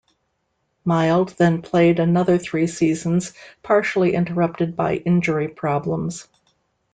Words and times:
Mild 0.83 1.29
then 1.37 1.61
played 1.61 1.99
another 1.99 2.39
three 2.39 2.65
seasons, 2.65 3.33
partially 3.61 4.15
interrupted 4.15 4.75
by 4.75 4.95
injury 4.95 5.47
problems. 5.47 6.27